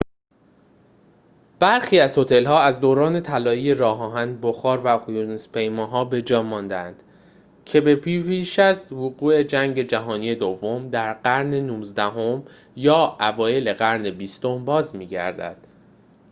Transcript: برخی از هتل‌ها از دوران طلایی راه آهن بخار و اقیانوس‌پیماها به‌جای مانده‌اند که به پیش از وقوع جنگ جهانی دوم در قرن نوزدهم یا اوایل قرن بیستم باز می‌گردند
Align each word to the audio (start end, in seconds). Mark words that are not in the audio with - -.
برخی 1.59 1.99
از 1.99 2.17
هتل‌ها 2.17 2.61
از 2.61 2.79
دوران 2.79 3.19
طلایی 3.21 3.73
راه 3.73 4.01
آهن 4.01 4.41
بخار 4.41 4.77
و 4.77 4.87
اقیانوس‌پیماها 4.95 6.05
به‌جای 6.05 6.41
مانده‌اند 6.41 7.03
که 7.65 7.81
به 7.81 7.95
پیش 7.95 8.59
از 8.59 8.91
وقوع 8.93 9.43
جنگ 9.43 9.81
جهانی 9.89 10.35
دوم 10.35 10.89
در 10.89 11.13
قرن 11.13 11.53
نوزدهم 11.53 12.43
یا 12.75 13.17
اوایل 13.19 13.73
قرن 13.73 14.09
بیستم 14.09 14.65
باز 14.65 14.95
می‌گردند 14.95 15.67